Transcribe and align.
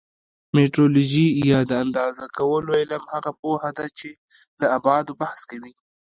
میټرولوژي 0.55 1.27
یا 1.51 1.59
د 1.69 1.71
اندازه 1.83 2.23
کولو 2.37 2.71
علم 2.81 3.03
هغه 3.13 3.31
پوهه 3.41 3.69
ده 3.77 3.85
چې 3.97 4.09
له 4.59 4.65
ابعادو 4.77 5.13
بحث 5.21 5.41
کوي. 5.49 5.73